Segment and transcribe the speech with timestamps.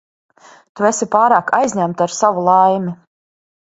[0.79, 2.97] Tu esi pārāk aizņemta ar savu laimi.